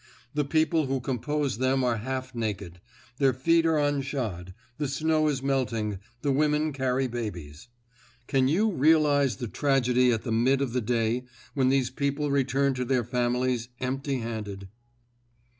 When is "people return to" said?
11.91-12.85